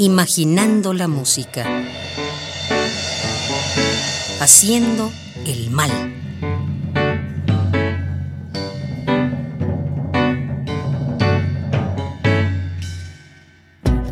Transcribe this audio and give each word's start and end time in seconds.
Imaginando 0.00 0.94
la 0.94 1.08
música. 1.08 1.66
Haciendo 4.38 5.10
el 5.44 5.70
mal. 5.72 5.90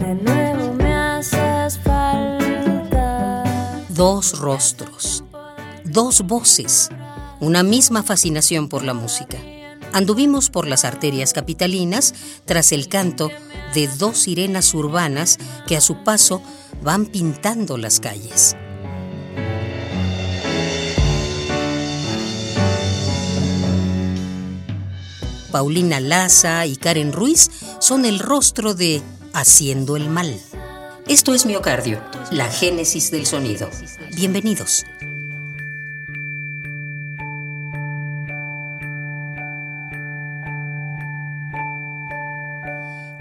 De 0.00 0.14
nuevo 0.16 0.74
me 0.74 0.92
haces 0.92 1.78
falta. 1.78 3.44
Dos 3.90 4.40
rostros, 4.40 5.22
dos 5.84 6.22
voces, 6.22 6.88
una 7.38 7.62
misma 7.62 8.02
fascinación 8.02 8.68
por 8.68 8.82
la 8.82 8.92
música. 8.92 9.38
Anduvimos 9.92 10.50
por 10.50 10.66
las 10.66 10.84
arterias 10.84 11.32
capitalinas 11.32 12.14
tras 12.44 12.72
el 12.72 12.88
canto 12.88 13.30
de 13.74 13.88
dos 13.88 14.18
sirenas 14.18 14.74
urbanas 14.74 15.38
que 15.66 15.76
a 15.76 15.80
su 15.80 16.04
paso 16.04 16.42
van 16.82 17.06
pintando 17.06 17.76
las 17.76 18.00
calles. 18.00 18.56
Paulina 25.50 26.00
Laza 26.00 26.66
y 26.66 26.76
Karen 26.76 27.12
Ruiz 27.12 27.50
son 27.80 28.04
el 28.04 28.18
rostro 28.18 28.74
de 28.74 29.00
Haciendo 29.32 29.96
el 29.96 30.10
Mal. 30.10 30.38
Esto 31.06 31.34
es 31.34 31.46
Miocardio, 31.46 32.02
la 32.30 32.50
génesis 32.50 33.10
del 33.10 33.26
sonido. 33.26 33.70
Bienvenidos. 34.14 34.84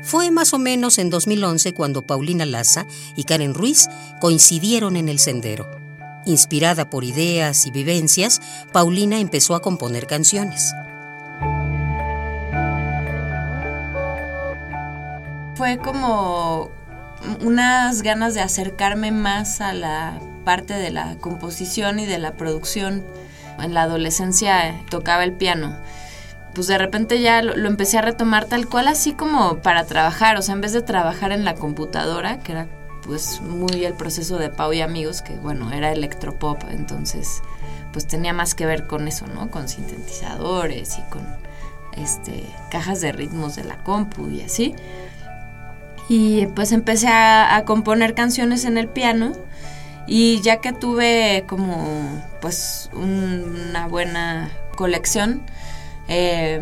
Fue 0.05 0.29
más 0.29 0.53
o 0.53 0.59
menos 0.59 0.99
en 0.99 1.09
2011 1.09 1.73
cuando 1.73 2.05
Paulina 2.05 2.45
Laza 2.45 2.85
y 3.15 3.23
Karen 3.23 3.55
Ruiz 3.55 3.89
coincidieron 4.21 4.97
en 4.97 5.09
el 5.09 5.17
sendero. 5.17 5.67
Inspirada 6.27 6.91
por 6.91 7.03
ideas 7.03 7.65
y 7.65 7.71
vivencias, 7.71 8.39
Paulina 8.71 9.17
empezó 9.19 9.55
a 9.55 9.63
componer 9.63 10.05
canciones. 10.05 10.75
Fue 15.55 15.79
como 15.79 16.69
unas 17.41 18.03
ganas 18.03 18.35
de 18.35 18.41
acercarme 18.41 19.11
más 19.11 19.59
a 19.59 19.73
la 19.73 20.19
parte 20.43 20.75
de 20.75 20.91
la 20.91 21.15
composición 21.15 21.97
y 21.97 22.05
de 22.05 22.19
la 22.19 22.33
producción. 22.33 23.03
En 23.57 23.73
la 23.73 23.83
adolescencia 23.83 24.79
tocaba 24.87 25.23
el 25.23 25.33
piano. 25.33 25.75
Pues 26.55 26.67
de 26.67 26.77
repente 26.77 27.21
ya 27.21 27.41
lo, 27.41 27.67
empecé 27.67 27.97
a 27.97 28.01
retomar 28.01 28.45
tal 28.45 28.67
cual 28.67 28.87
así 28.87 29.11
como 29.11 29.57
para 29.57 29.85
trabajar, 29.85 30.37
o 30.37 30.41
sea, 30.41 30.55
en 30.55 30.61
vez 30.61 30.71
de 30.71 30.81
trabajar 30.81 31.33
en 31.33 31.43
la 31.43 31.53
computadora, 31.55 32.39
que 32.39 32.53
era 32.53 32.67
pues 33.03 33.41
muy 33.41 33.85
el 33.85 33.93
proceso 33.93 34.37
de 34.37 34.49
Pau 34.49 34.73
y 34.73 34.81
amigos, 34.81 35.21
que 35.21 35.35
bueno, 35.35 35.71
era 35.71 35.91
electropop, 35.91 36.63
entonces 36.71 37.41
pues 37.91 38.07
tenía 38.07 38.33
más 38.33 38.55
que 38.55 38.65
ver 38.65 38.87
con 38.87 39.07
eso, 39.07 39.27
¿no? 39.27 39.51
Con 39.51 39.67
sintetizadores 39.69 40.97
y 40.97 41.01
con 41.09 41.21
este 41.95 42.45
cajas 42.71 43.01
de 43.01 43.11
ritmos 43.11 43.55
de 43.55 43.65
la 43.65 43.77
compu 43.83 44.29
y 44.29 44.41
así. 44.41 44.75
Y 46.07 46.47
pues 46.47 46.71
empecé 46.71 47.07
a, 47.09 47.63
componer 47.65 48.13
canciones 48.13 48.63
en 48.65 48.77
el 48.77 48.88
piano 48.88 49.33
y 50.07 50.41
ya 50.41 50.61
que 50.61 50.71
tuve 50.71 51.45
como 51.47 52.23
pues 52.41 52.89
un- 52.94 53.67
una 53.69 53.88
buena 53.88 54.51
colección, 54.75 55.41
eh, 56.07 56.61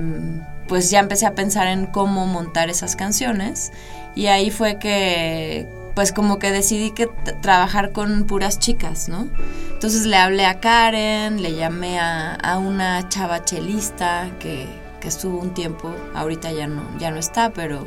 pues 0.67 0.89
ya 0.89 0.99
empecé 0.99 1.25
a 1.25 1.35
pensar 1.35 1.67
en 1.67 1.85
cómo 1.85 2.25
montar 2.25 2.69
esas 2.69 2.95
canciones 2.95 3.71
y 4.15 4.27
ahí 4.27 4.51
fue 4.51 4.79
que 4.79 5.67
pues 5.95 6.11
como 6.11 6.39
que 6.39 6.51
decidí 6.51 6.91
que 6.91 7.07
trabajar 7.41 7.91
con 7.91 8.25
puras 8.25 8.57
chicas, 8.57 9.09
¿no? 9.09 9.27
Entonces 9.71 10.05
le 10.05 10.17
hablé 10.17 10.45
a 10.45 10.59
Karen, 10.59 11.41
le 11.41 11.55
llamé 11.55 11.99
a, 11.99 12.33
a 12.33 12.57
una 12.57 13.07
chava 13.09 13.45
chelista 13.45 14.31
que, 14.39 14.67
que 14.99 15.07
estuvo 15.07 15.37
un 15.37 15.53
tiempo, 15.53 15.93
ahorita 16.15 16.51
ya 16.51 16.65
no, 16.65 16.81
ya 16.97 17.11
no 17.11 17.17
está, 17.17 17.51
pero, 17.51 17.85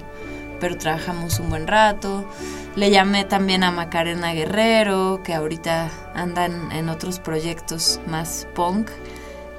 pero 0.61 0.77
trabajamos 0.77 1.41
un 1.41 1.49
buen 1.49 1.67
rato. 1.67 2.31
Le 2.77 2.91
llamé 2.91 3.25
también 3.25 3.65
a 3.65 3.71
Macarena 3.71 4.35
Guerrero, 4.35 5.23
que 5.25 5.33
ahorita 5.33 5.89
andan 6.15 6.71
en 6.73 6.91
otros 6.91 7.19
proyectos 7.19 8.01
más 8.07 8.47
punk, 8.55 8.91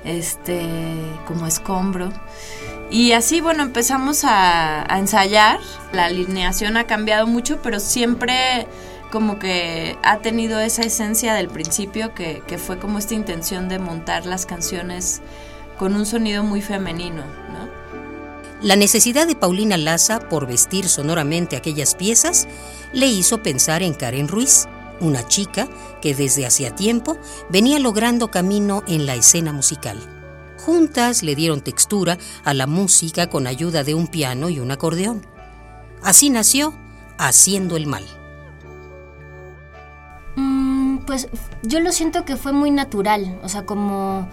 este, 0.08 0.66
como 1.28 1.46
escombro. 1.46 2.12
Y 2.90 3.12
así, 3.12 3.42
bueno, 3.42 3.64
empezamos 3.64 4.24
a, 4.24 4.86
ensayar. 4.98 5.60
La 5.92 6.06
alineación 6.06 6.78
ha 6.78 6.86
cambiado 6.86 7.28
mucho, 7.28 7.60
pero 7.62 7.80
siempre 7.80 8.68
como 9.12 9.40
que 9.40 9.98
ha 10.04 10.20
tenido 10.20 10.60
esa 10.60 10.82
esencia 10.84 11.34
del 11.34 11.50
principio, 11.50 12.14
que, 12.14 12.42
que 12.48 12.58
fue 12.58 12.78
como 12.80 12.98
esta 12.98 13.14
intención 13.14 13.70
de 13.70 13.80
montar 13.80 14.26
las 14.26 14.46
canciones 14.46 15.22
con 15.78 15.96
un 15.96 16.06
sonido 16.06 16.44
muy 16.44 16.62
femenino, 16.62 17.24
¿no? 17.52 17.68
La 18.62 18.76
necesidad 18.76 19.28
de 19.28 19.36
Paulina 19.36 19.78
Laza 19.78 20.20
por 20.30 20.48
vestir 20.48 20.90
sonoramente 20.90 21.56
aquellas 21.56 21.94
piezas 21.94 22.48
le 22.92 23.06
hizo 23.06 23.44
pensar 23.44 23.84
en 23.84 23.94
Karen 23.94 24.28
Ruiz, 24.28 24.68
una 25.00 25.28
chica 25.28 25.68
que 26.02 26.16
desde 26.16 26.46
hacía 26.46 26.76
tiempo 26.76 27.18
venía 27.50 27.80
logrando 27.80 28.30
camino 28.30 28.84
en 28.88 29.06
la 29.06 29.16
escena 29.16 29.54
musical. 29.54 29.98
Juntas 30.58 31.24
le 31.24 31.36
dieron 31.36 31.62
textura 31.62 32.18
a 32.44 32.54
la 32.54 32.68
música 32.68 33.30
con 33.30 33.48
ayuda 33.48 33.84
de 33.84 33.96
un 33.96 34.08
piano 34.08 34.50
y 34.50 34.60
un 34.60 34.72
acordeón. 34.72 35.26
Así 36.04 36.30
nació 36.30 36.74
Haciendo 37.18 37.78
el 37.78 37.88
Mal. 37.88 38.06
Mm, 40.36 41.00
pues 41.00 41.30
yo 41.64 41.80
lo 41.80 41.92
siento 41.92 42.26
que 42.26 42.36
fue 42.36 42.54
muy 42.54 42.70
natural, 42.70 43.40
o 43.44 43.50
sea, 43.50 43.66
como 43.66 44.28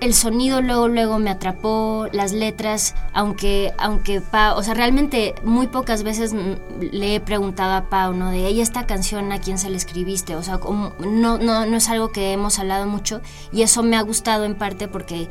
el 0.00 0.12
sonido 0.14 0.60
luego 0.60 0.88
luego 0.88 1.18
me 1.18 1.30
atrapó, 1.30 2.08
las 2.12 2.32
letras, 2.32 2.94
aunque 3.12 3.72
aunque 3.78 4.20
Pa, 4.20 4.54
o 4.54 4.62
sea, 4.62 4.74
realmente 4.74 5.34
muy 5.44 5.66
pocas 5.68 6.02
veces 6.02 6.34
le 6.80 7.14
he 7.14 7.20
preguntado 7.20 7.72
a 7.74 7.88
Pau, 7.88 8.12
¿no? 8.12 8.30
De 8.30 8.46
ella 8.46 8.62
esta 8.62 8.86
canción 8.86 9.32
a 9.32 9.40
quién 9.40 9.58
se 9.58 9.70
la 9.70 9.76
escribiste, 9.76 10.36
o 10.36 10.42
sea, 10.42 10.58
como 10.58 10.92
no 11.00 11.38
no 11.38 11.64
no 11.66 11.76
es 11.76 11.88
algo 11.88 12.10
que 12.12 12.32
hemos 12.32 12.58
hablado 12.58 12.86
mucho 12.86 13.20
y 13.52 13.62
eso 13.62 13.82
me 13.82 13.96
ha 13.96 14.02
gustado 14.02 14.44
en 14.44 14.54
parte 14.56 14.88
porque 14.88 15.28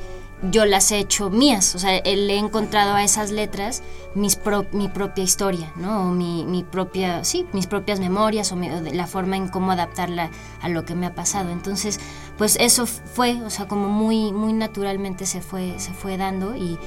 yo 0.52 0.66
las 0.66 0.92
he 0.92 0.98
hecho 0.98 1.30
mías, 1.30 1.74
o 1.74 1.80
sea, 1.80 1.96
eh, 1.96 2.18
le 2.18 2.34
he 2.34 2.38
encontrado 2.38 2.96
a 2.96 3.04
esas 3.06 3.32
letras 3.32 3.82
mis 4.14 4.36
pro- 4.36 4.66
mi 4.74 4.90
propia 4.90 5.24
historia, 5.24 5.72
¿no? 5.78 6.10
O 6.10 6.12
mi, 6.12 6.44
mi 6.44 6.64
propia, 6.64 7.24
sí, 7.24 7.46
mis 7.54 7.66
propias 7.66 8.02
memorias 8.02 8.52
o, 8.52 8.58
mi- 8.58 8.68
la 8.92 9.08
forma 9.08 9.38
en 9.38 9.48
cómo 9.48 9.72
adaptarla 9.72 10.32
a 10.62 10.68
lo 10.68 10.84
que 10.84 10.96
me 10.96 11.06
ha 11.06 11.16
pasado. 11.16 11.50
Entonces, 11.50 11.98
pues 12.38 12.58
eso 12.60 12.86
fue, 12.86 13.42
o 13.44 13.50
sea, 13.50 13.68
como 13.68 13.90
muy, 13.90 14.32
muy 14.32 14.54
naturalmente 14.54 15.26
se 15.26 15.42
fue, 15.42 15.80
se 15.80 15.94
fue 15.94 16.18
dando 16.18 16.56
y, 16.56 16.78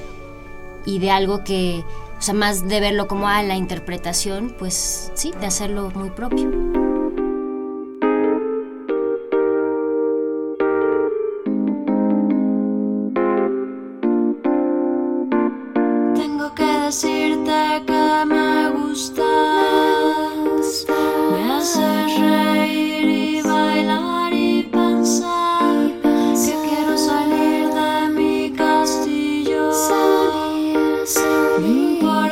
y 0.85 0.99
de 0.99 1.11
algo 1.11 1.43
que, 1.43 1.83
o 2.17 2.21
sea, 2.21 2.33
más 2.33 2.67
de 2.67 2.79
verlo 2.79 3.07
como 3.07 3.27
a 3.27 3.41
la 3.43 3.55
interpretación, 3.55 4.55
pues 4.57 5.11
sí, 5.13 5.33
de 5.39 5.45
hacerlo 5.45 5.91
muy 5.95 6.09
propio. 6.09 6.66
No 31.59 32.26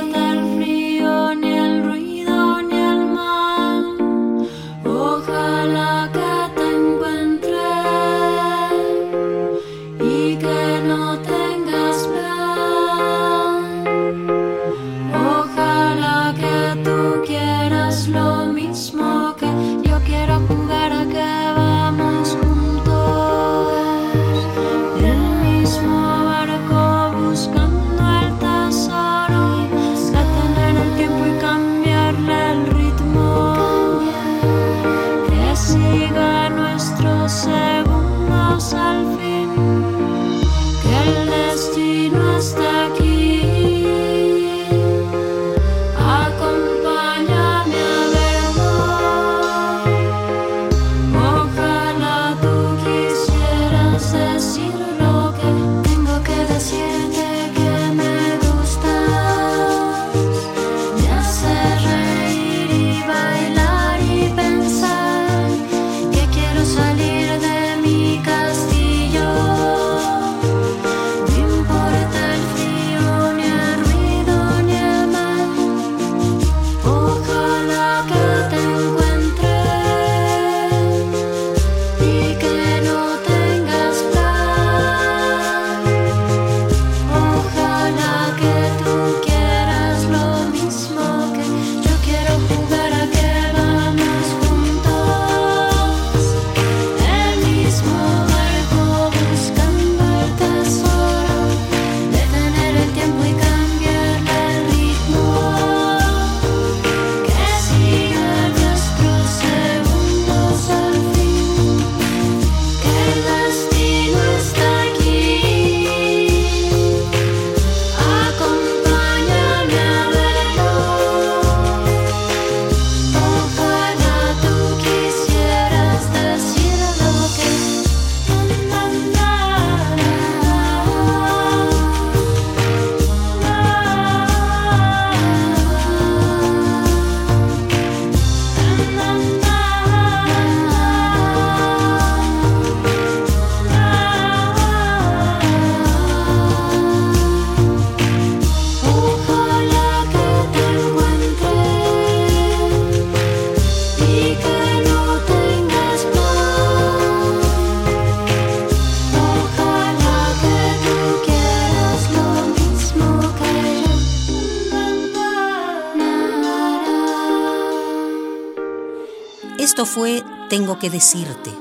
Esto 169.76 169.86
fue 169.86 170.24
Tengo 170.50 170.80
que 170.80 170.90
decirte. 170.90 171.52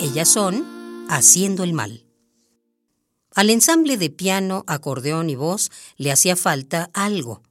Ellas 0.00 0.28
son 0.28 0.66
Haciendo 1.08 1.62
el 1.62 1.74
mal. 1.74 2.04
Al 3.36 3.50
ensamble 3.50 3.96
de 3.96 4.10
piano, 4.10 4.64
acordeón 4.66 5.30
y 5.30 5.36
voz 5.36 5.70
le 5.96 6.10
hacía 6.10 6.34
falta 6.34 6.90
algo. 6.92 7.44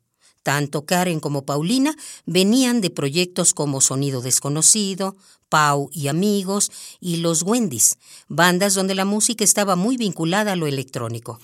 Tanto 0.44 0.86
Karen 0.86 1.22
como 1.22 1.46
Paulina 1.46 1.96
venían 2.26 2.82
de 2.82 2.90
proyectos 2.90 3.54
como 3.54 3.80
Sonido 3.80 4.20
Desconocido, 4.20 5.16
Pau 5.48 5.90
y 5.94 6.10
Amigos 6.10 6.74
y 7.00 7.18
Los 7.18 7.44
Wendy's, 7.44 7.98
bandas 8.28 8.74
donde 8.74 8.96
la 8.96 9.06
música 9.06 9.46
estaba 9.46 9.78
muy 9.78 9.96
vinculada 9.96 10.52
a 10.52 10.56
lo 10.58 10.68
electrónico. 10.68 11.40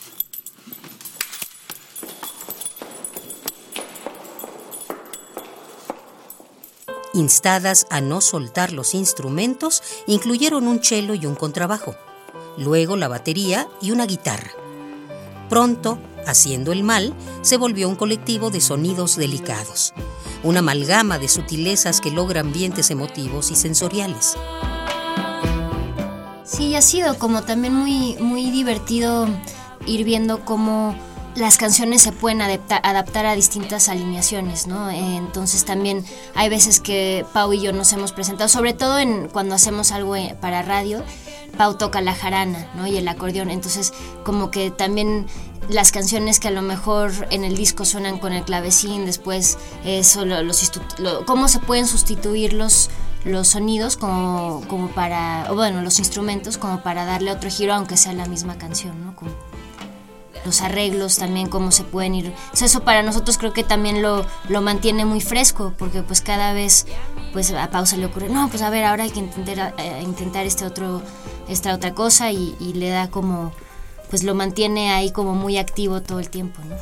Instadas 7.13 7.88
a 7.90 8.00
no 8.00 8.22
soltar 8.22 8.72
los 8.72 8.94
instrumentos, 8.94 9.84
incluyeron 10.08 10.68
un 10.68 10.84
cello 10.84 11.13
y 11.13 11.25
un 11.25 11.36
contrabajo, 11.36 11.96
luego 12.58 12.96
la 12.96 13.08
batería 13.08 13.68
y 13.81 13.92
una 13.92 14.06
guitarra. 14.06 14.52
Pronto, 15.50 16.00
haciendo 16.25 16.72
el 16.72 16.84
mal, 16.84 17.13
se 17.42 17.58
volvió 17.58 17.90
un 17.90 17.96
colectivo 17.96 18.50
de 18.50 18.62
sonidos 18.62 19.18
delicados, 19.18 19.94
una 20.44 20.60
amalgama 20.60 21.19
de 21.19 21.28
sutilezas 21.28 22.00
que 22.00 22.12
logra 22.12 22.40
ambientes 22.40 22.90
emotivos 22.92 23.52
y 23.52 23.56
sensoriales. 23.56 24.38
Sí, 26.46 26.75
ha 26.75 26.81
sido 26.81 27.18
como 27.18 27.44
también 27.44 27.74
muy, 27.74 28.16
muy 28.19 28.52
divertido 28.52 29.28
ir 29.86 30.04
viendo 30.06 30.46
cómo 30.46 30.96
las 31.36 31.57
canciones 31.57 32.01
se 32.01 32.12
pueden 32.12 32.42
adaptar, 32.42 32.81
adaptar 32.83 33.25
a 33.25 33.36
distintas 33.36 33.89
alineaciones, 33.89 34.68
¿no? 34.68 34.89
Entonces 34.89 35.66
también 35.66 36.06
hay 36.36 36.50
veces 36.50 36.80
que 36.80 37.25
Pau 37.33 37.54
y 37.54 37.62
yo 37.62 37.74
nos 37.74 37.94
hemos 37.94 38.12
presentado, 38.12 38.50
sobre 38.50 38.74
todo 38.74 39.00
en 39.00 39.28
cuando 39.30 39.56
hacemos 39.56 39.92
algo 39.92 40.16
eh, 40.16 40.35
para 40.40 40.61
radio, 40.61 41.04
Pau 41.57 41.78
toca 41.78 42.02
la 42.02 42.14
jarana, 42.14 42.69
¿no? 42.76 42.88
Y 42.88 42.97
el 42.97 43.07
acordeón, 43.07 43.50
entonces 43.50 43.94
como 44.23 44.52
que 44.52 44.71
también 44.71 45.28
las 45.69 45.92
canciones 45.92 46.40
que 46.40 46.50
a 46.50 46.52
lo 46.52 46.61
mejor 46.61 47.11
en 47.30 47.44
el 47.44 47.56
disco 47.56 47.85
suenan 47.85 48.19
con 48.19 48.33
el 48.33 48.44
clavecín, 48.44 49.06
después 49.06 49.57
eso, 49.85 50.26
los, 50.26 50.71
cómo 51.26 51.47
se 51.47 51.59
pueden 51.59 51.88
sustituir 51.88 52.54
los, 52.54 52.90
los 53.23 53.50
sonidos 53.50 53.95
como, 53.95 54.64
como 54.68 54.90
para, 54.90 55.47
o 55.50 55.56
bueno, 55.56 55.81
los 55.81 56.00
instrumentos 56.00 56.57
como 56.57 56.81
para 56.83 57.06
darle 57.06 57.31
otro 57.31 57.50
giro 57.50 57.73
aunque 57.73 57.95
sea 57.95 58.14
la 58.14 58.26
misma 58.26 58.57
canción, 58.57 59.06
¿no? 59.06 59.16
Los 60.45 60.62
arreglos 60.62 61.18
también, 61.18 61.48
cómo 61.48 61.71
se 61.71 61.83
pueden 61.83 62.16
ir. 62.16 62.33
eso 62.54 62.81
para 62.81 63.04
nosotros 63.04 63.38
creo 63.38 63.54
que 63.54 63.64
también 63.64 64.02
lo, 64.02 64.26
lo 64.50 64.62
mantiene 64.62 65.06
muy 65.06 65.21
fresco, 65.21 65.74
porque 65.78 66.04
pues 66.04 66.21
cada 66.21 66.54
vez 66.54 66.86
pues 67.33 67.52
a 67.52 67.69
Pausa 67.69 67.98
le 67.98 68.06
ocurre, 68.06 68.30
no, 68.30 68.50
pues 68.50 68.62
a 68.62 68.69
ver, 68.69 68.83
ahora 68.83 69.04
hay 69.04 69.12
que 69.12 69.19
intentar, 69.19 69.74
eh, 69.78 70.02
intentar 70.04 70.45
este 70.45 70.66
otro, 70.66 71.02
esta 71.48 71.74
otra 71.74 71.94
cosa 71.94 72.31
y, 72.31 72.56
y 72.60 72.74
le 72.74 72.90
da 72.90 73.10
como, 73.10 73.54
pues 74.10 74.24
lo 74.24 74.36
mantiene 74.36 74.92
ahí 74.92 75.12
como 75.12 75.33
muy 75.33 75.57
activo 75.57 76.02
todo 76.02 76.19
el 76.19 76.30
tiempo, 76.30 76.62
¿no? 76.68 76.76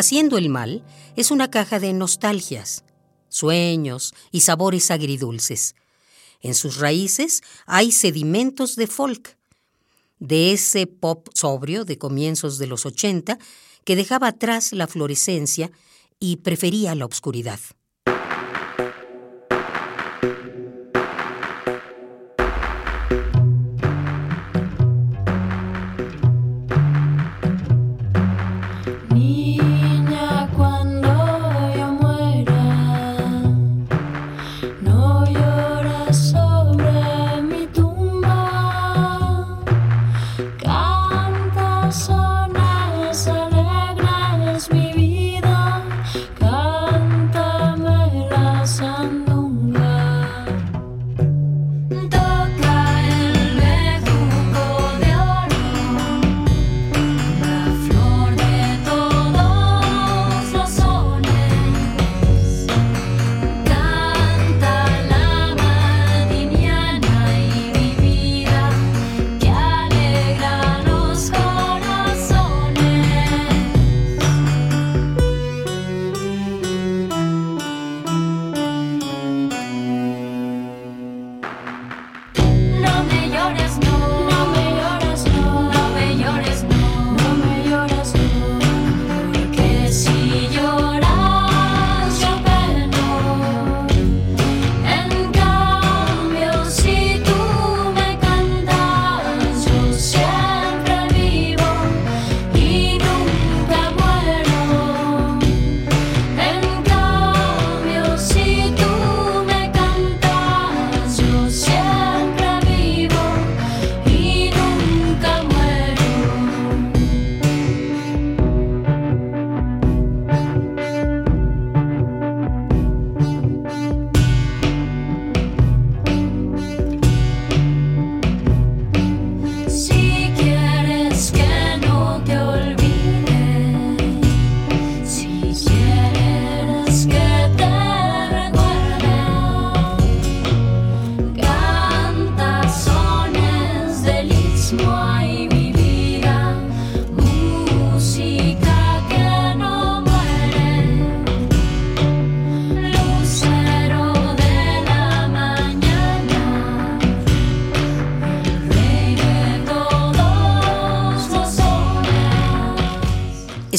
Haciendo 0.00 0.38
el 0.38 0.48
mal 0.48 0.82
es 1.14 1.30
una 1.30 1.50
caja 1.50 1.78
de 1.78 1.92
nostalgias, 1.92 2.84
sueños 3.28 4.14
y 4.32 4.40
sabores 4.40 4.90
agridulces. 4.90 5.74
En 6.40 6.54
sus 6.54 6.78
raíces 6.78 7.42
hay 7.66 7.92
sedimentos 7.92 8.76
de 8.76 8.86
folk, 8.86 9.36
de 10.18 10.52
ese 10.52 10.86
pop 10.86 11.28
sobrio 11.34 11.84
de 11.84 11.98
comienzos 11.98 12.56
de 12.56 12.66
los 12.66 12.86
80 12.86 13.38
que 13.84 13.94
dejaba 13.94 14.28
atrás 14.28 14.72
la 14.72 14.86
florescencia 14.86 15.70
y 16.18 16.36
prefería 16.36 16.94
la 16.94 17.04
oscuridad. 17.04 17.60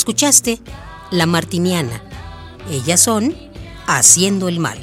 Escuchaste 0.02 0.60
La 1.12 1.28
Martiniana. 1.28 2.02
Ellas 2.72 3.02
son 3.02 3.36
Haciendo 3.86 4.48
el 4.50 4.60
Mal. 4.60 4.80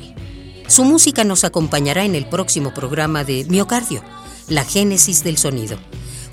Su 0.68 0.84
música 0.84 1.24
nos 1.24 1.42
acompañará 1.42 2.04
en 2.04 2.14
el 2.14 2.28
próximo 2.28 2.72
programa 2.72 3.24
de 3.24 3.44
Miocardio, 3.48 4.00
la 4.48 4.64
génesis 4.64 5.24
del 5.24 5.36
sonido. 5.36 5.76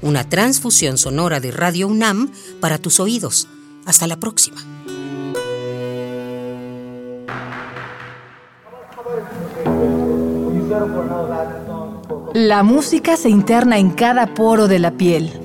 Una 0.03 0.29
transfusión 0.29 0.99
sonora 0.99 1.39
de 1.39 1.49
Radio 1.49 1.87
UNAM 1.87 2.31
para 2.61 2.77
tus 2.77 2.99
oídos. 2.99 3.47
Hasta 3.87 4.05
la 4.05 4.17
próxima. 4.17 4.57
La 12.35 12.61
música 12.61 13.17
se 13.17 13.29
interna 13.29 13.79
en 13.79 13.89
cada 13.89 14.35
poro 14.35 14.67
de 14.67 14.77
la 14.77 14.91
piel, 14.91 15.44